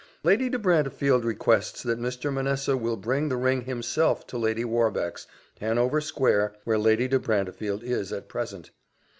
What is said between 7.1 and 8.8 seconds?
Brantefield is at present.